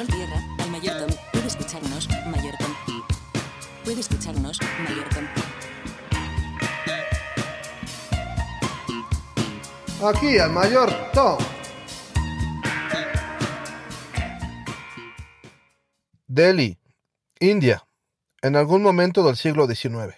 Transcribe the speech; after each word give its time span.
Control 0.00 0.18
Tierra, 0.18 0.42
al 0.58 0.70
Mayor 0.70 0.96
Tom. 0.98 1.10
Puede 1.32 1.46
escucharnos, 1.46 2.08
Mayor 2.26 2.54
Tom. 2.56 2.74
Puede 3.84 4.00
escucharnos, 4.00 4.58
Mayor 4.82 5.08
Tom. 5.10 5.26
Aquí 10.08 10.38
al 10.38 10.52
mayor 10.52 10.90
Tom. 11.12 11.38
Delhi, 16.26 16.78
India, 17.38 17.84
en 18.40 18.56
algún 18.56 18.82
momento 18.82 19.22
del 19.22 19.36
siglo 19.36 19.66
XIX. 19.66 20.14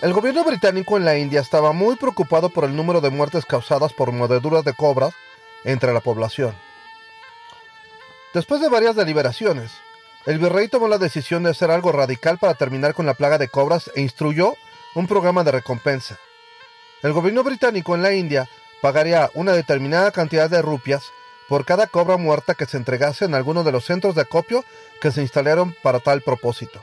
El 0.00 0.12
gobierno 0.12 0.44
británico 0.44 0.96
en 0.96 1.04
la 1.04 1.18
India 1.18 1.40
estaba 1.40 1.72
muy 1.72 1.96
preocupado 1.96 2.50
por 2.50 2.64
el 2.64 2.76
número 2.76 3.00
de 3.00 3.10
muertes 3.10 3.44
causadas 3.46 3.92
por 3.92 4.12
mordeduras 4.12 4.64
de 4.64 4.74
cobras 4.74 5.12
entre 5.64 5.92
la 5.92 6.00
población. 6.00 6.54
Después 8.34 8.60
de 8.62 8.70
varias 8.70 8.96
deliberaciones, 8.96 9.72
el 10.24 10.38
virrey 10.38 10.68
tomó 10.68 10.88
la 10.88 10.98
decisión 10.98 11.42
de 11.42 11.50
hacer 11.50 11.70
algo 11.70 11.92
radical 11.92 12.38
para 12.38 12.54
terminar 12.54 12.94
con 12.94 13.04
la 13.04 13.14
plaga 13.14 13.36
de 13.36 13.48
cobras 13.48 13.90
e 13.94 14.00
instruyó 14.00 14.54
un 14.94 15.06
programa 15.06 15.44
de 15.44 15.52
recompensa. 15.52 16.18
El 17.02 17.12
gobierno 17.12 17.42
británico 17.42 17.94
en 17.94 18.02
la 18.02 18.12
India 18.14 18.48
pagaría 18.80 19.30
una 19.34 19.52
determinada 19.52 20.12
cantidad 20.12 20.48
de 20.48 20.62
rupias 20.62 21.04
por 21.48 21.66
cada 21.66 21.86
cobra 21.86 22.16
muerta 22.16 22.54
que 22.54 22.64
se 22.64 22.78
entregase 22.78 23.26
en 23.26 23.34
alguno 23.34 23.64
de 23.64 23.72
los 23.72 23.84
centros 23.84 24.14
de 24.14 24.22
acopio 24.22 24.64
que 25.00 25.10
se 25.10 25.20
instalaron 25.20 25.74
para 25.82 26.00
tal 26.00 26.22
propósito. 26.22 26.80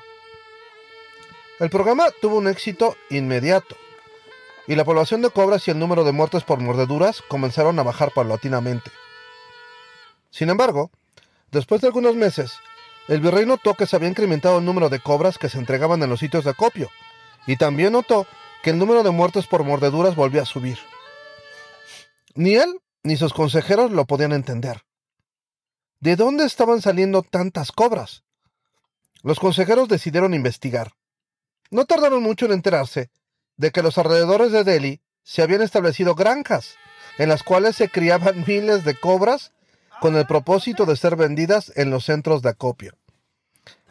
El 1.59 1.70
programa 1.70 2.05
tuvo 2.22 2.38
un 2.38 2.47
éxito 2.47 2.95
inmediato, 3.09 3.75
y 4.67 4.75
la 4.75 4.86
población 4.86 5.23
de 5.23 5.31
cobras 5.31 5.67
y 5.67 5.72
el 5.72 5.80
número 5.80 6.03
de 6.03 6.11
muertes 6.11 6.44
por 6.44 6.59
mordeduras 6.59 7.23
comenzaron 7.23 7.80
a 7.80 7.84
bajar 7.84 8.11
paulatinamente. 8.11 8.91
Sin 10.30 10.50
embargo, 10.50 10.91
después 11.52 11.81
de 11.81 11.88
algunos 11.88 12.16
meses, 12.16 12.53
el 13.08 13.22
virrey 13.22 13.45
notó 13.45 13.73
que 13.73 13.86
se 13.86 13.95
había 13.95 14.09
incrementado 14.09 14.59
el 14.59 14.66
número 14.66 14.89
de 14.89 15.00
cobras 15.00 15.38
que 15.38 15.50
se 15.50 15.58
entregaban 15.58 16.02
en 16.03 16.09
los 16.09 16.19
sitios 16.19 16.44
de 16.44 16.52
acopio, 16.52 16.89
y 17.47 17.58
también 17.58 17.94
notó 17.94 18.28
que 18.61 18.69
el 18.69 18.78
número 18.78 19.03
de 19.03 19.11
muertes 19.11 19.47
por 19.47 19.64
mordeduras 19.64 20.16
volvía 20.16 20.44
a 20.44 20.45
subir. 20.45 20.78
Ni 22.36 22.56
él 22.56 22.80
ni 23.03 23.17
sus 23.17 23.33
consejeros 23.33 23.91
lo 23.91 24.06
podían 24.06 24.33
entender. 24.33 24.83
¿De 26.00 26.16
dónde 26.16 26.45
estaban 26.45 26.81
saliendo 26.81 27.23
tantas 27.23 27.72
cobras? 27.72 28.23
Los 29.22 29.39
consejeros 29.39 29.88
decidieron 29.88 30.34
investigar. 30.34 30.94
No 31.72 31.86
tardaron 31.86 32.23
mucho 32.23 32.45
en 32.45 32.53
enterarse 32.53 33.09
de 33.58 33.72
que 33.72 33.84
los 33.84 33.97
alrededores 33.97 34.52
de 34.52 34.63
Delhi 34.63 35.02
se 35.23 35.41
habían 35.41 35.61
establecido 35.61 36.16
granjas 36.16 36.75
en 37.17 37.30
las 37.30 37.44
cuales 37.44 37.75
se 37.75 37.89
criaban 37.89 38.44
miles 38.47 38.84
de 38.84 38.97
cobras 39.00 39.52
con 40.00 40.16
el 40.16 40.25
propósito 40.25 40.86
de 40.86 40.95
ser 40.95 41.16
vendidas 41.16 41.72
en 41.75 41.89
los 41.89 42.05
centros 42.05 42.42
de 42.42 42.50
acopio. 42.50 42.94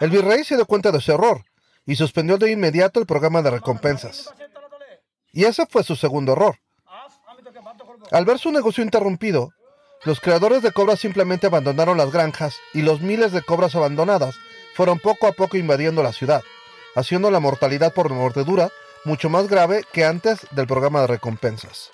El 0.01 0.11
virrey 0.11 0.45
se 0.45 0.57
dio 0.57 0.67
cuenta 0.67 0.93
de 0.93 1.01
su 1.01 1.13
error 1.13 1.45
y 1.87 1.97
suspendió 1.97 2.39
de 2.39 2.51
inmediato 2.51 3.01
el 3.01 3.07
programa 3.07 3.43
de 3.43 3.51
recompensas. 3.51 4.33
Y 5.33 5.45
ese 5.45 5.67
fue 5.67 5.83
su 5.83 5.97
segundo 5.97 6.33
error. 6.33 6.59
Al 8.11 8.25
ver 8.25 8.39
su 8.39 8.51
negocio 8.51 8.83
interrumpido, 8.83 9.53
los 10.05 10.21
creadores 10.21 10.63
de 10.63 10.73
cobras 10.73 11.01
simplemente 11.01 11.47
abandonaron 11.47 11.99
las 11.99 12.13
granjas 12.13 12.57
y 12.73 12.83
los 12.83 13.01
miles 13.01 13.33
de 13.33 13.43
cobras 13.43 13.75
abandonadas 13.75 14.37
fueron 14.75 14.99
poco 14.99 15.27
a 15.27 15.33
poco 15.33 15.57
invadiendo 15.57 16.03
la 16.03 16.13
ciudad, 16.13 16.43
haciendo 16.95 17.31
la 17.31 17.41
mortalidad 17.41 17.93
por 17.93 18.11
mordedura 18.11 18.71
mucho 19.05 19.29
más 19.29 19.49
grave 19.49 19.85
que 19.93 20.05
antes 20.05 20.47
del 20.53 20.67
programa 20.67 21.01
de 21.01 21.09
recompensas. 21.09 21.91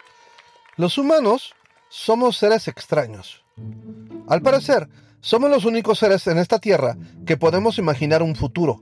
Los 0.76 0.98
humanos 0.98 1.54
somos 1.88 2.36
seres 2.36 2.68
extraños. 2.68 3.43
Al 4.28 4.42
parecer, 4.42 4.88
somos 5.20 5.50
los 5.50 5.64
únicos 5.64 5.98
seres 5.98 6.26
en 6.26 6.38
esta 6.38 6.58
tierra 6.58 6.96
que 7.26 7.36
podemos 7.36 7.78
imaginar 7.78 8.22
un 8.22 8.36
futuro, 8.36 8.80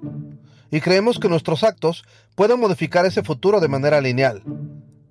y 0.73 0.81
creemos 0.81 1.19
que 1.19 1.29
nuestros 1.29 1.63
actos 1.65 2.05
pueden 2.35 2.59
modificar 2.59 3.05
ese 3.05 3.23
futuro 3.23 3.61
de 3.61 3.69
manera 3.69 4.01
lineal. 4.01 4.43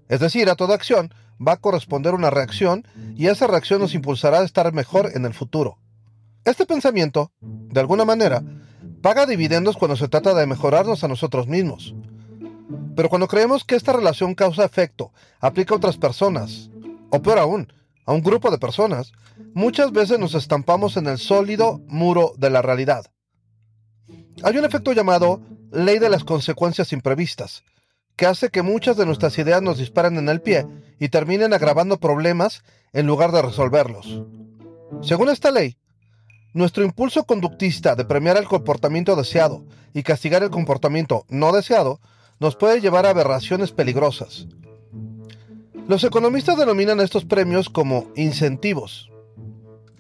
Es 0.10 0.20
decir, 0.20 0.50
a 0.50 0.56
toda 0.56 0.76
acción 0.76 1.14
va 1.40 1.54
a 1.54 1.58
corresponder 1.58 2.14
una 2.14 2.32
reacción 2.32 2.86
y 3.16 3.28
esa 3.28 3.48
reacción 3.48 3.80
nos 3.80 3.94
impulsará 3.94 4.40
a 4.40 4.44
estar 4.44 4.74
mejor 4.74 5.12
en 5.14 5.26
el 5.26 5.34
futuro. 5.34 5.78
Este 6.44 6.66
pensamiento, 6.66 7.32
de 7.40 7.80
alguna 7.80 8.06
manera, 8.06 8.44
paga 9.02 9.26
dividendos 9.26 9.78
cuando 9.78 9.96
se 9.96 10.08
trata 10.08 10.34
de 10.34 10.48
mejorarnos 10.48 11.04
a 11.04 11.08
nosotros 11.08 11.48
mismos. 11.48 11.94
Pero 12.96 13.10
cuando 13.10 13.28
creemos 13.28 13.64
que 13.64 13.76
esta 13.76 13.94
relación 13.94 14.34
causa-efecto 14.34 15.14
aplica 15.40 15.74
a 15.74 15.78
otras 15.78 15.98
personas, 15.98 16.72
o 17.12 17.22
peor 17.22 17.38
aún, 17.38 17.72
a 18.12 18.14
un 18.14 18.22
grupo 18.22 18.52
de 18.52 18.58
personas, 18.58 19.14
muchas 19.54 19.94
veces 19.94 20.20
nos 20.20 20.36
estampamos 20.36 20.98
en 20.98 21.08
el 21.08 21.18
sólido 21.18 21.80
muro 21.88 22.34
de 22.38 22.50
la 22.50 22.62
realidad. 22.62 23.06
Hay 24.44 24.58
un 24.58 24.66
efecto 24.66 24.92
llamado 24.92 25.42
ley 25.72 25.98
de 25.98 26.10
las 26.10 26.26
consecuencias 26.26 26.92
imprevistas, 26.92 27.64
que 28.18 28.26
hace 28.26 28.50
que 28.50 28.64
muchas 28.64 28.98
de 28.98 29.06
nuestras 29.06 29.38
ideas 29.38 29.62
nos 29.62 29.78
disparen 29.78 30.18
en 30.18 30.28
el 30.28 30.42
pie 30.42 30.68
y 31.00 31.08
terminen 31.08 31.54
agravando 31.54 32.02
problemas 32.02 32.64
en 32.92 33.08
lugar 33.08 33.32
de 33.32 33.44
resolverlos. 33.44 34.24
Según 35.02 35.30
esta 35.30 35.50
ley, 35.50 35.78
nuestro 36.54 36.84
impulso 36.84 37.24
conductista 37.24 37.96
de 37.96 38.04
premiar 38.04 38.36
el 38.36 38.46
comportamiento 38.46 39.16
deseado 39.16 39.64
y 39.94 40.04
castigar 40.04 40.44
el 40.44 40.50
comportamiento 40.50 41.26
no 41.30 41.54
deseado 41.54 42.02
nos 42.42 42.58
puede 42.58 42.82
llevar 42.82 43.06
a 43.06 43.12
aberraciones 43.12 43.72
peligrosas. 43.72 44.48
Los 45.92 46.06
economistas 46.06 46.58
denominan 46.58 47.02
estos 47.02 47.26
premios 47.26 47.70
como 47.70 48.08
incentivos. 48.16 49.12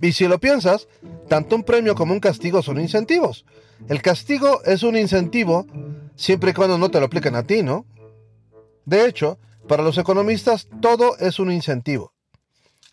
Y 0.02 0.14
si 0.14 0.26
lo 0.26 0.40
piensas, 0.40 0.88
tanto 1.28 1.54
un 1.54 1.64
premio 1.64 1.96
como 1.96 2.14
un 2.14 2.22
castigo 2.22 2.62
son 2.62 2.80
incentivos. 2.80 3.44
El 3.90 4.02
castigo 4.02 4.64
es 4.64 4.84
un 4.84 4.96
incentivo 4.96 5.66
siempre 6.16 6.52
y 6.52 6.54
cuando 6.54 6.78
no 6.78 6.90
te 6.92 7.02
lo 7.02 7.08
apliquen 7.08 7.36
a 7.36 7.44
ti, 7.44 7.62
¿no? 7.62 7.86
De 8.86 9.06
hecho, 9.06 9.38
para 9.68 9.84
los 9.84 9.98
economistas 9.98 10.70
todo 10.82 11.18
es 11.18 11.40
un 11.40 11.52
incentivo. 11.52 12.14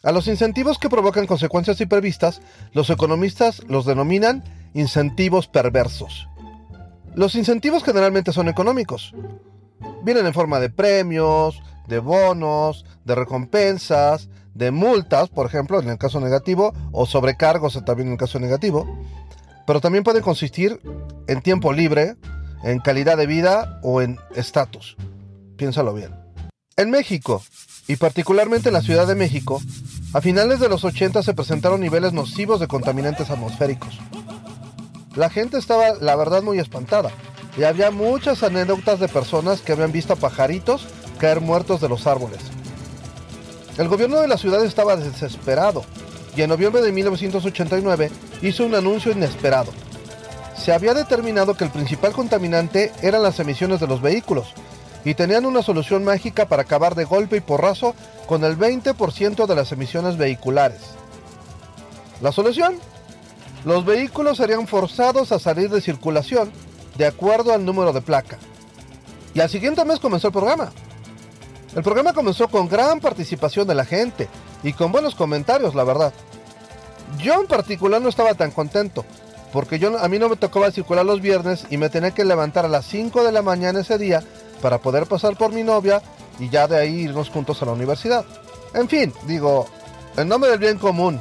A 0.03 0.11
los 0.11 0.27
incentivos 0.27 0.81
que 0.81 0.91
provocan 0.91 1.29
consecuencias 1.29 1.81
imprevistas, 1.81 2.43
los 2.73 2.91
economistas 2.91 3.63
los 3.69 3.87
denominan 3.87 4.43
incentivos 4.75 5.47
perversos. 5.47 6.27
Los 7.15 7.37
incentivos 7.37 7.85
generalmente 7.85 8.33
son 8.33 8.49
económicos. 8.49 9.15
Vienen 10.03 10.27
en 10.27 10.35
forma 10.35 10.59
de 10.59 10.71
premios, 10.71 11.63
de 11.89 11.99
bonos, 11.99 12.85
de 13.05 13.15
recompensas, 13.15 14.29
de 14.55 14.71
multas, 14.71 15.29
por 15.29 15.47
ejemplo, 15.47 15.81
en 15.81 15.89
el 15.89 15.99
caso 15.99 16.21
negativo, 16.21 16.75
o 16.93 17.07
sobrecargos 17.07 17.83
también 17.85 18.09
en 18.09 18.13
el 18.13 18.19
caso 18.19 18.39
negativo. 18.39 18.87
Pero 19.67 19.81
también 19.81 20.05
pueden 20.05 20.23
consistir 20.23 20.81
en 21.27 21.43
tiempo 21.43 21.73
libre, 21.73 22.17
en 22.63 22.81
calidad 22.81 23.17
de 23.17 23.27
vida 23.27 23.81
o 23.83 24.03
en 24.03 24.19
estatus. 24.35 24.97
Piénsalo 25.57 25.95
bien. 25.95 26.15
En 26.77 26.91
México, 26.91 27.43
y 27.87 27.97
particularmente 27.97 28.69
en 28.69 28.75
la 28.75 28.83
Ciudad 28.83 29.07
de 29.07 29.15
México, 29.15 29.61
a 30.13 30.21
finales 30.21 30.61
de 30.61 30.69
los 30.69 30.85
80 30.85 31.23
se 31.23 31.35
presentaron 31.35 31.81
niveles 31.81 32.13
nocivos 32.13 32.61
de 32.61 32.69
contaminantes 32.69 33.31
atmosféricos. 33.31 33.99
La 35.15 35.31
gente 35.31 35.59
estaba, 35.59 35.95
la 36.01 36.17
verdad, 36.17 36.43
muy 36.43 36.59
espantada, 36.59 37.11
y 37.57 37.65
había 37.65 37.91
muchas 37.91 38.43
anécdotas 38.43 39.01
de 39.01 39.09
personas 39.09 39.61
que 39.61 39.73
habían 39.73 39.91
visto 39.91 40.15
pajaritos 40.17 40.87
caer 41.19 41.41
muertos 41.41 41.81
de 41.81 41.89
los 41.89 42.07
árboles. 42.07 42.41
El 43.77 43.89
gobierno 43.89 44.21
de 44.21 44.29
la 44.29 44.39
ciudad 44.39 44.65
estaba 44.65 44.97
desesperado, 44.97 45.85
y 46.37 46.43
en 46.43 46.49
noviembre 46.49 46.83
de 46.83 46.93
1989 46.93 48.11
hizo 48.43 48.65
un 48.65 48.75
anuncio 48.75 49.13
inesperado. 49.13 49.73
Se 50.57 50.73
había 50.73 50.95
determinado 50.95 51.55
que 51.55 51.65
el 51.65 51.71
principal 51.71 52.13
contaminante 52.13 52.93
eran 53.03 53.23
las 53.23 53.39
emisiones 53.41 53.81
de 53.81 53.87
los 53.87 54.01
vehículos, 54.01 54.55
y 55.05 55.15
tenían 55.15 55.47
una 55.47 55.63
solución 55.63 56.05
mágica 56.05 56.49
para 56.49 56.63
acabar 56.63 56.95
de 56.95 57.05
golpe 57.05 57.37
y 57.37 57.41
porrazo 57.41 57.95
con 58.27 58.45
el 58.45 58.59
20% 58.59 59.47
de 59.47 59.55
las 59.55 59.73
emisiones 59.73 60.17
vehiculares. 60.17 60.81
La 62.21 62.33
solución 62.33 62.79
los 63.65 63.85
vehículos 63.85 64.37
serían 64.39 64.67
forzados 64.67 65.33
a 65.33 65.39
salir 65.39 65.69
de 65.71 65.81
circulación 65.81 66.51
de 66.97 67.07
acuerdo 67.07 67.53
al 67.53 67.65
número 67.65 67.93
de 67.93 68.01
placa. 68.01 68.39
Y 69.35 69.41
al 69.41 69.49
siguiente 69.51 69.85
mes 69.85 70.01
comenzó 70.01 70.29
el 70.29 70.33
programa. 70.33 70.73
El 71.75 71.83
programa 71.83 72.13
comenzó 72.13 72.49
con 72.49 72.69
gran 72.69 73.01
participación 73.01 73.67
de 73.67 73.75
la 73.75 73.85
gente 73.85 74.29
y 74.63 74.73
con 74.73 74.91
buenos 74.91 75.15
comentarios, 75.15 75.75
la 75.75 75.85
verdad. 75.85 76.13
Yo 77.19 77.41
en 77.41 77.47
particular 77.47 78.01
no 78.01 78.09
estaba 78.09 78.35
tan 78.35 78.51
contento, 78.51 79.05
porque 79.53 79.79
yo, 79.79 79.99
a 79.99 80.09
mí 80.09 80.19
no 80.19 80.29
me 80.29 80.37
tocaba 80.37 80.71
circular 80.71 81.05
los 81.05 81.21
viernes 81.21 81.67
y 81.71 81.77
me 81.77 81.89
tenía 81.89 82.13
que 82.13 82.25
levantar 82.25 82.65
a 82.65 82.69
las 82.69 82.87
5 82.87 83.23
de 83.23 83.33
la 83.33 83.43
mañana 83.43 83.81
ese 83.81 83.99
día 83.99 84.23
para 84.63 84.79
poder 84.79 85.07
pasar 85.07 85.37
por 85.37 85.53
mi 85.53 85.63
novia 85.63 86.03
y 86.39 86.49
ya 86.49 86.67
de 86.67 86.79
ahí 86.79 87.01
irnos 87.01 87.31
juntos 87.31 87.63
a 87.63 87.67
la 87.67 87.73
universidad. 87.73 88.25
En 88.75 88.89
fin, 88.89 89.13
digo, 89.27 89.67
en 90.17 90.29
nombre 90.29 90.51
del 90.51 90.59
bien 90.59 90.79
común, 90.79 91.21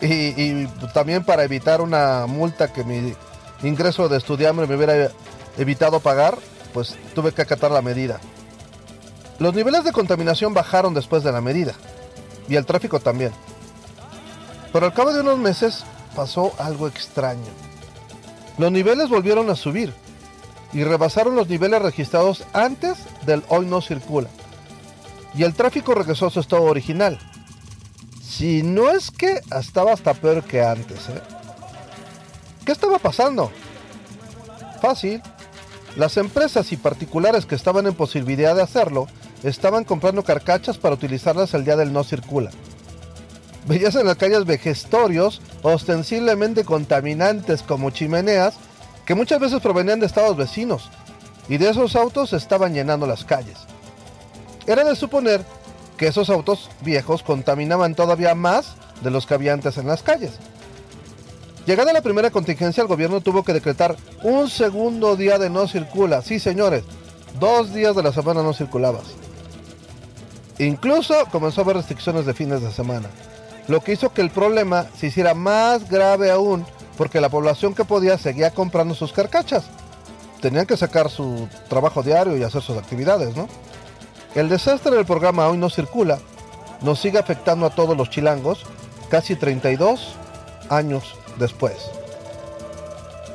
y, 0.00 0.66
también 0.94 1.24
para 1.24 1.42
evitar 1.42 1.80
una 1.80 2.26
multa 2.26 2.72
que 2.72 2.84
mi 2.84 3.14
ingreso 3.62 4.08
de 4.08 4.18
estudiante 4.18 4.66
me 4.66 4.76
hubiera 4.76 5.10
evitado 5.56 6.00
pagar, 6.00 6.38
pues 6.72 6.96
tuve 7.14 7.32
que 7.32 7.42
acatar 7.42 7.70
la 7.70 7.82
medida. 7.82 8.20
Los 9.38 9.54
niveles 9.54 9.84
de 9.84 9.92
contaminación 9.92 10.52
bajaron 10.52 10.94
después 10.94 11.22
de 11.22 11.32
la 11.32 11.40
medida 11.40 11.74
y 12.48 12.56
el 12.56 12.66
tráfico 12.66 12.98
también. 12.98 13.32
Pero 14.72 14.86
al 14.86 14.92
cabo 14.92 15.12
de 15.12 15.20
unos 15.20 15.38
meses 15.38 15.84
pasó 16.16 16.52
algo 16.58 16.88
extraño. 16.88 17.46
Los 18.58 18.72
niveles 18.72 19.08
volvieron 19.08 19.48
a 19.50 19.54
subir 19.54 19.94
y 20.72 20.82
rebasaron 20.82 21.36
los 21.36 21.48
niveles 21.48 21.80
registrados 21.80 22.44
antes 22.52 22.98
del 23.24 23.44
hoy 23.48 23.66
no 23.66 23.80
circula. 23.80 24.28
Y 25.34 25.44
el 25.44 25.54
tráfico 25.54 25.94
regresó 25.94 26.26
a 26.26 26.30
su 26.30 26.40
estado 26.40 26.64
original. 26.64 27.18
Si 28.22 28.62
no 28.62 28.90
es 28.90 29.10
que 29.10 29.40
estaba 29.56 29.92
hasta 29.92 30.14
peor 30.14 30.42
que 30.42 30.62
antes. 30.62 31.08
¿eh? 31.08 31.22
¿Qué 32.64 32.72
estaba 32.72 32.98
pasando? 32.98 33.50
Fácil. 34.82 35.22
Las 35.96 36.16
empresas 36.16 36.70
y 36.72 36.76
particulares 36.76 37.46
que 37.46 37.54
estaban 37.54 37.86
en 37.86 37.94
posibilidad 37.94 38.54
de 38.54 38.62
hacerlo 38.62 39.06
estaban 39.42 39.84
comprando 39.84 40.24
carcachas 40.24 40.78
para 40.78 40.94
utilizarlas 40.94 41.54
el 41.54 41.64
día 41.64 41.76
del 41.76 41.92
no 41.92 42.04
circula. 42.04 42.50
Veías 43.66 43.94
en 43.96 44.06
las 44.06 44.16
calles 44.16 44.44
vejestorios 44.44 45.42
ostensiblemente 45.62 46.64
contaminantes 46.64 47.62
como 47.62 47.90
chimeneas 47.90 48.54
que 49.04 49.14
muchas 49.14 49.40
veces 49.40 49.60
provenían 49.60 50.00
de 50.00 50.06
estados 50.06 50.36
vecinos 50.36 50.90
y 51.48 51.58
de 51.58 51.70
esos 51.70 51.96
autos 51.96 52.32
estaban 52.32 52.74
llenando 52.74 53.06
las 53.06 53.24
calles. 53.24 53.58
Era 54.66 54.84
de 54.84 54.96
suponer 54.96 55.44
que 55.96 56.06
esos 56.06 56.30
autos 56.30 56.70
viejos 56.82 57.22
contaminaban 57.22 57.94
todavía 57.94 58.34
más 58.34 58.76
de 59.02 59.10
los 59.10 59.26
que 59.26 59.34
había 59.34 59.52
antes 59.52 59.76
en 59.78 59.86
las 59.86 60.02
calles. 60.02 60.32
Llegada 61.66 61.92
la 61.92 62.00
primera 62.00 62.30
contingencia, 62.30 62.82
el 62.82 62.88
gobierno 62.88 63.20
tuvo 63.20 63.42
que 63.42 63.52
decretar 63.52 63.96
un 64.22 64.48
segundo 64.48 65.16
día 65.16 65.38
de 65.38 65.50
no 65.50 65.68
circula. 65.68 66.22
Sí, 66.22 66.38
señores, 66.38 66.84
dos 67.38 67.74
días 67.74 67.94
de 67.94 68.02
la 68.02 68.12
semana 68.12 68.42
no 68.42 68.54
circulabas. 68.54 69.04
Incluso 70.58 71.14
comenzó 71.30 71.60
a 71.60 71.64
haber 71.64 71.76
restricciones 71.76 72.26
de 72.26 72.34
fines 72.34 72.62
de 72.62 72.72
semana, 72.72 73.08
lo 73.68 73.80
que 73.80 73.92
hizo 73.92 74.12
que 74.12 74.22
el 74.22 74.30
problema 74.30 74.86
se 74.96 75.08
hiciera 75.08 75.34
más 75.34 75.88
grave 75.88 76.30
aún, 76.30 76.64
porque 76.96 77.20
la 77.20 77.28
población 77.28 77.74
que 77.74 77.84
podía 77.84 78.18
seguía 78.18 78.50
comprando 78.50 78.94
sus 78.94 79.12
carcachas. 79.12 79.64
Tenían 80.40 80.66
que 80.66 80.76
sacar 80.76 81.10
su 81.10 81.48
trabajo 81.68 82.02
diario 82.02 82.36
y 82.36 82.42
hacer 82.42 82.62
sus 82.62 82.76
actividades, 82.76 83.36
¿no? 83.36 83.48
El 84.34 84.48
desastre 84.48 84.94
del 84.94 85.04
programa 85.04 85.48
Hoy 85.48 85.58
no 85.58 85.70
circula 85.70 86.18
nos 86.82 87.00
sigue 87.00 87.18
afectando 87.18 87.66
a 87.66 87.70
todos 87.70 87.96
los 87.96 88.10
chilangos 88.10 88.64
casi 89.08 89.36
32 89.36 90.14
años 90.68 91.14
después. 91.38 91.76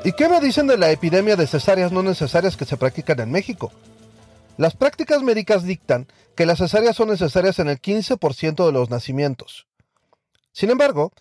¿Y 0.04 0.12
qué 0.14 0.28
me 0.28 0.40
dicen 0.40 0.68
de 0.68 0.78
la 0.78 0.92
epidemia 0.92 1.36
de 1.36 1.48
cesáreas 1.48 1.92
no 1.92 2.04
necesarias 2.04 2.58
que 2.58 2.66
se 2.66 2.78
practican 2.78 3.20
en 3.22 3.32
México? 3.32 3.72
Las 4.58 4.76
prácticas 4.76 5.24
médicas 5.24 5.64
dictan 5.64 6.08
que 6.36 6.46
las 6.46 6.60
cesáreas 6.60 6.96
son 6.96 7.10
necesarias 7.10 7.58
en 7.60 7.70
el 7.70 7.82
15% 7.82 8.66
de 8.66 8.72
los 8.72 8.90
nacimientos. 8.90 9.68
Sin 10.52 10.70
embargo, 10.70 11.12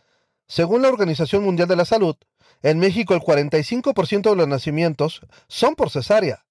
según 0.47 0.83
la 0.83 0.89
Organización 0.89 1.43
Mundial 1.43 1.69
de 1.69 1.77
la 1.77 1.87
Salud, 1.87 2.17
en 2.63 2.79
México 2.79 3.15
el 3.15 3.21
45% 3.21 4.31
de 4.31 4.37
los 4.37 4.49
nacimientos 4.49 5.21
son 5.49 5.75
por 5.75 5.91
cesárea. 5.91 6.45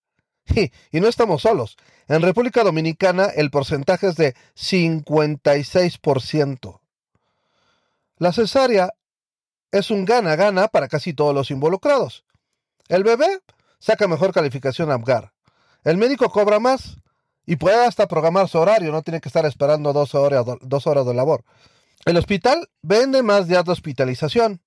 Y, 0.92 1.00
no 1.00 1.08
estamos 1.08 1.44
solos. 1.44 1.78
En 2.08 2.24
República 2.24 2.64
Dominicana 2.64 3.28
el 3.28 3.52
porcentaje 3.52 4.08
es 4.08 4.16
de 4.16 4.36
56%. 4.56 6.80
La 8.18 8.34
cesárea 8.34 8.96
es 9.72 9.92
un 9.92 10.06
gana-gana 10.06 10.68
para 10.68 10.88
casi 10.88 11.14
todos 11.14 11.36
los 11.36 11.52
involucrados. 11.52 12.26
El 12.88 13.04
bebé 13.04 13.42
saca 13.80 14.08
mejor 14.08 14.34
calificación 14.34 14.90
a 14.92 14.96
Apgar. 14.96 15.34
El 15.84 15.98
médico 15.98 16.30
cobra 16.30 16.60
más 16.60 16.98
y 17.46 17.56
puede 17.56 17.86
hasta 17.86 18.08
programar 18.08 18.48
su 18.48 18.60
horario, 18.60 18.92
no 18.92 19.02
tiene 19.02 19.20
que 19.20 19.30
estar 19.30 19.46
esperando 19.46 19.94
dos 19.94 20.14
horas, 20.16 20.46
dos 20.62 20.88
horas 20.88 21.06
de 21.06 21.14
labor. 21.14 21.44
El 22.06 22.18
hospital 22.18 22.70
vende 22.82 23.24
más 23.24 23.48
días 23.48 23.66
de 23.66 23.72
hospitalización. 23.72 24.62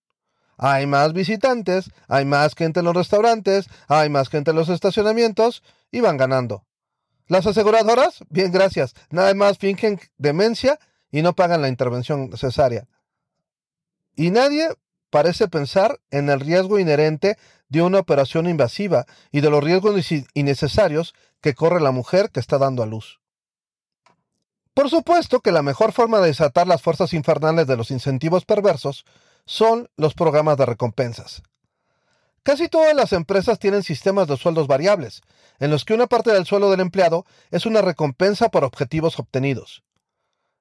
Hay 0.57 0.87
más 0.87 1.13
visitantes, 1.13 1.91
hay 2.09 2.25
más 2.25 2.55
gente 2.55 2.81
en 2.81 2.87
los 2.87 2.95
restaurantes, 2.95 3.69
hay 3.89 4.09
más 4.09 4.29
gente 4.29 4.51
en 4.51 4.57
los 4.57 4.69
estacionamientos 4.69 5.63
y 5.91 6.01
van 6.01 6.17
ganando. 6.17 6.65
Las 7.27 7.47
aseguradoras, 7.47 8.23
bien 8.29 8.53
gracias, 8.53 8.95
nada 9.11 9.35
más 9.35 9.59
fingen 9.59 9.99
demencia 10.19 10.79
y 11.11 11.23
no 11.23 11.35
pagan 11.35 11.63
la 11.63 11.69
intervención 11.69 12.37
cesárea. 12.37 12.87
Y 14.15 14.31
nadie 14.31 14.69
parece 15.15 15.47
pensar 15.47 16.01
en 16.11 16.29
el 16.29 16.41
riesgo 16.41 16.81
inherente 16.81 17.39
de 17.69 17.83
una 17.83 18.01
operación 18.01 18.49
invasiva 18.49 19.07
y 19.31 19.43
de 19.43 19.49
los 19.49 19.63
riesgos 19.63 19.95
innecesarios 20.35 21.15
que 21.41 21.55
corre 21.55 21.81
la 21.81 21.93
mujer 21.93 22.31
que 22.33 22.41
está 22.41 22.59
dando 22.59 22.83
a 22.83 22.87
luz. 22.87 23.21
Por 24.75 24.91
supuesto 24.91 25.39
que 25.39 25.53
la 25.53 25.63
mejor 25.63 25.93
forma 25.93 26.19
de 26.19 26.27
desatar 26.27 26.67
las 26.67 26.83
fuerzas 26.83 27.13
infernales 27.13 27.69
de 27.69 27.77
los 27.77 27.93
incentivos 27.93 28.45
perversos 28.45 29.05
son 29.47 29.89
los 29.97 30.15
programas 30.15 30.57
de 30.57 30.67
recompensas. 30.67 31.45
Casi 32.43 32.69
todas 32.69 32.93
las 32.97 33.13
empresas 33.13 33.61
tienen 33.61 33.85
sistemas 33.85 34.27
de 34.27 34.37
sueldos 34.37 34.67
variables, 34.67 35.23
en 35.61 35.71
los 35.71 35.85
que 35.85 35.95
una 35.95 36.09
parte 36.09 36.33
del 36.33 36.45
sueldo 36.45 36.73
del 36.73 36.81
empleado 36.81 37.25
es 37.53 37.67
una 37.67 37.83
recompensa 37.83 38.49
por 38.49 38.65
objetivos 38.65 39.21
obtenidos. 39.21 39.85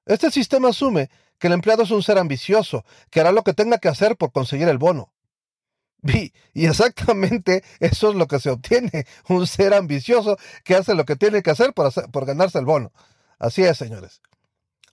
Este 0.05 0.29
sistema 0.29 0.69
asume 0.69 1.09
que 1.43 1.47
el 1.47 1.53
empleado 1.53 1.83
es 1.83 1.91
un 1.91 2.01
ser 2.01 2.17
ambicioso, 2.17 2.85
que 3.09 3.19
hará 3.19 3.33
lo 3.33 3.43
que 3.43 3.53
tenga 3.53 3.77
que 3.77 3.89
hacer 3.89 4.15
por 4.15 4.31
conseguir 4.31 4.69
el 4.69 4.77
bono. 4.77 5.11
Y, 6.53 6.65
exactamente 6.65 7.65
eso 7.81 8.11
es 8.11 8.15
lo 8.15 8.27
que 8.27 8.39
se 8.39 8.49
obtiene, 8.49 9.05
un 9.27 9.45
ser 9.45 9.73
ambicioso 9.73 10.37
que 10.63 10.73
hace 10.73 10.95
lo 10.95 11.03
que 11.03 11.17
tiene 11.17 11.43
que 11.43 11.51
hacer 11.51 11.73
por, 11.73 11.91
por 12.11 12.25
ganarse 12.25 12.59
el 12.59 12.65
bono. 12.65 12.93
Así 13.39 13.61
es, 13.61 13.77
señores. 13.77 14.21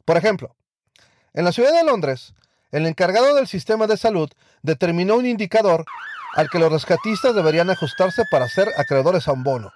Por 0.04 0.16
ejemplo, 0.16 0.56
en 1.34 1.44
la 1.44 1.52
ciudad 1.52 1.72
de 1.72 1.84
Londres, 1.84 2.34
el 2.72 2.84
encargado 2.84 3.36
del 3.36 3.46
sistema 3.46 3.86
de 3.86 3.96
salud 3.96 4.28
determinó 4.62 5.18
un 5.18 5.26
indicador 5.26 5.84
al 6.34 6.50
que 6.50 6.58
los 6.58 6.72
rescatistas 6.72 7.32
deberían 7.32 7.70
ajustarse 7.70 8.24
para 8.28 8.48
ser 8.48 8.70
acreedores 8.76 9.28
a 9.28 9.32
un 9.34 9.44
bono. 9.44 9.70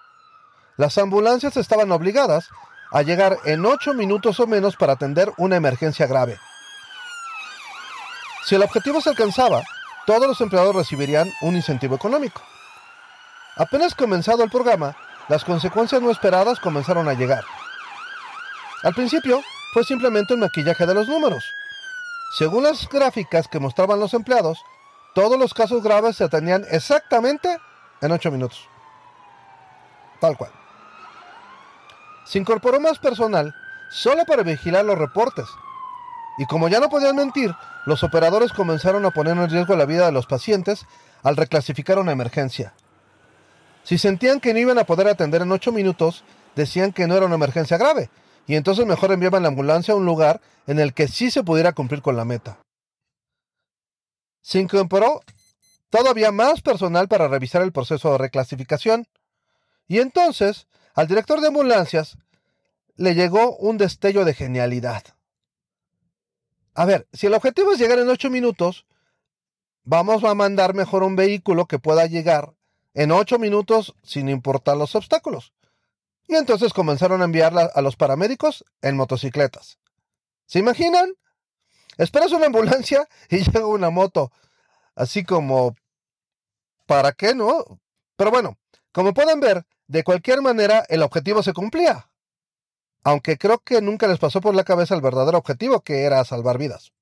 Las 0.76 0.98
ambulancias 0.98 1.56
estaban 1.56 1.92
obligadas 1.92 2.48
a 2.90 3.02
llegar 3.02 3.38
en 3.44 3.64
8 3.64 3.94
minutos 3.94 4.40
o 4.40 4.48
menos 4.48 4.74
para 4.74 4.94
atender 4.94 5.32
una 5.36 5.54
emergencia 5.54 6.08
grave. 6.08 6.36
Si 8.44 8.54
el 8.54 8.62
objetivo 8.62 9.00
se 9.00 9.08
alcanzaba, 9.08 9.62
todos 10.06 10.26
los 10.26 10.40
empleados 10.42 10.76
recibirían 10.76 11.32
un 11.40 11.56
incentivo 11.56 11.96
económico. 11.96 12.42
Apenas 13.56 13.94
comenzado 13.94 14.44
el 14.44 14.50
programa, 14.50 14.94
las 15.28 15.44
consecuencias 15.44 16.02
no 16.02 16.10
esperadas 16.10 16.60
comenzaron 16.60 17.08
a 17.08 17.14
llegar. 17.14 17.42
Al 18.82 18.92
principio 18.92 19.40
fue 19.72 19.82
simplemente 19.82 20.34
un 20.34 20.40
maquillaje 20.40 20.84
de 20.84 20.92
los 20.92 21.08
números. 21.08 21.42
Según 22.36 22.64
las 22.64 22.86
gráficas 22.86 23.48
que 23.48 23.60
mostraban 23.60 23.98
los 23.98 24.12
empleados, 24.12 24.58
todos 25.14 25.38
los 25.38 25.54
casos 25.54 25.82
graves 25.82 26.16
se 26.16 26.24
atendían 26.24 26.66
exactamente 26.70 27.58
en 28.02 28.12
8 28.12 28.30
minutos. 28.30 28.68
Tal 30.20 30.36
cual. 30.36 30.50
Se 32.26 32.38
incorporó 32.38 32.78
más 32.78 32.98
personal 32.98 33.54
solo 33.90 34.26
para 34.26 34.42
vigilar 34.42 34.84
los 34.84 34.98
reportes 34.98 35.46
y 36.38 36.46
como 36.46 36.68
ya 36.68 36.80
no 36.80 36.88
podían 36.88 37.16
mentir, 37.16 37.54
los 37.86 38.02
operadores 38.02 38.52
comenzaron 38.52 39.04
a 39.04 39.10
poner 39.10 39.36
en 39.36 39.50
riesgo 39.50 39.76
la 39.76 39.84
vida 39.84 40.06
de 40.06 40.12
los 40.12 40.26
pacientes 40.26 40.86
al 41.22 41.36
reclasificar 41.36 41.98
una 41.98 42.12
emergencia. 42.12 42.74
Si 43.84 43.98
sentían 43.98 44.40
que 44.40 44.52
no 44.52 44.60
iban 44.60 44.78
a 44.78 44.84
poder 44.84 45.08
atender 45.08 45.42
en 45.42 45.52
ocho 45.52 45.70
minutos, 45.70 46.24
decían 46.56 46.92
que 46.92 47.06
no 47.06 47.16
era 47.16 47.26
una 47.26 47.34
emergencia 47.34 47.76
grave, 47.76 48.10
y 48.46 48.56
entonces 48.56 48.86
mejor 48.86 49.12
enviaban 49.12 49.42
la 49.42 49.48
ambulancia 49.48 49.94
a 49.94 49.96
un 49.96 50.06
lugar 50.06 50.40
en 50.66 50.78
el 50.78 50.94
que 50.94 51.08
sí 51.08 51.30
se 51.30 51.42
pudiera 51.42 51.72
cumplir 51.72 52.02
con 52.02 52.16
la 52.16 52.24
meta. 52.24 52.58
Se 54.40 54.58
incorporó 54.58 55.22
todavía 55.90 56.32
más 56.32 56.60
personal 56.60 57.08
para 57.08 57.28
revisar 57.28 57.62
el 57.62 57.72
proceso 57.72 58.12
de 58.12 58.18
reclasificación, 58.18 59.06
y 59.86 60.00
entonces 60.00 60.66
al 60.94 61.06
director 61.06 61.40
de 61.40 61.48
ambulancias 61.48 62.16
le 62.96 63.14
llegó 63.14 63.56
un 63.56 63.78
destello 63.78 64.24
de 64.24 64.34
genialidad. 64.34 65.13
A 66.74 66.84
ver, 66.84 67.06
si 67.12 67.26
el 67.26 67.34
objetivo 67.34 67.72
es 67.72 67.78
llegar 67.78 67.98
en 68.00 68.08
8 68.08 68.30
minutos, 68.30 68.84
vamos 69.84 70.24
a 70.24 70.34
mandar 70.34 70.74
mejor 70.74 71.04
un 71.04 71.14
vehículo 71.14 71.66
que 71.66 71.78
pueda 71.78 72.06
llegar 72.06 72.54
en 72.94 73.12
8 73.12 73.38
minutos 73.38 73.94
sin 74.02 74.28
importar 74.28 74.76
los 74.76 74.94
obstáculos. 74.96 75.52
Y 76.26 76.34
entonces 76.34 76.72
comenzaron 76.72 77.22
a 77.22 77.26
enviar 77.26 77.52
a 77.72 77.80
los 77.80 77.96
paramédicos 77.96 78.64
en 78.82 78.96
motocicletas. 78.96 79.78
¿Se 80.46 80.58
imaginan? 80.58 81.12
Esperas 81.96 82.32
una 82.32 82.46
ambulancia 82.46 83.08
y 83.30 83.38
llega 83.38 83.66
una 83.66 83.90
moto. 83.90 84.32
Así 84.94 85.24
como... 85.24 85.76
¿Para 86.86 87.12
qué 87.12 87.34
no? 87.34 87.80
Pero 88.16 88.30
bueno, 88.30 88.58
como 88.92 89.14
pueden 89.14 89.40
ver, 89.40 89.64
de 89.86 90.04
cualquier 90.04 90.42
manera 90.42 90.84
el 90.88 91.02
objetivo 91.02 91.42
se 91.42 91.54
cumplía 91.54 92.10
aunque 93.04 93.38
creo 93.38 93.58
que 93.58 93.80
nunca 93.80 94.08
les 94.08 94.18
pasó 94.18 94.40
por 94.40 94.54
la 94.54 94.64
cabeza 94.64 94.94
el 94.94 95.02
verdadero 95.02 95.38
objetivo, 95.38 95.80
que 95.80 96.02
era 96.02 96.24
salvar 96.24 96.58
vidas. 96.58 96.92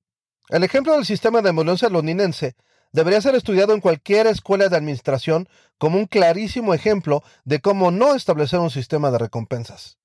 El 0.49 0.63
ejemplo 0.63 0.93
del 0.93 1.05
sistema 1.05 1.41
de 1.41 1.49
ambulancia 1.49 1.89
londinense 1.89 2.55
debería 2.91 3.21
ser 3.21 3.35
estudiado 3.35 3.73
en 3.73 3.81
cualquier 3.81 4.27
escuela 4.27 4.69
de 4.69 4.77
administración 4.77 5.47
como 5.77 5.97
un 5.97 6.05
clarísimo 6.05 6.73
ejemplo 6.73 7.23
de 7.45 7.59
cómo 7.59 7.89
no 7.91 8.13
establecer 8.13 8.59
un 8.59 8.69
sistema 8.69 9.09
de 9.09 9.17
recompensas. 9.17 9.97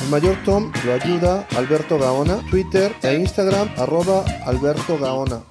El 0.00 0.08
mayor 0.10 0.36
Tom 0.44 0.72
lo 0.84 0.92
ayuda 0.92 1.46
Alberto 1.56 1.98
Gaona, 1.98 2.38
Twitter 2.50 2.94
e 3.02 3.14
Instagram 3.14 3.68
arroba 3.76 4.24
Alberto 4.44 4.98
Gaona. 4.98 5.42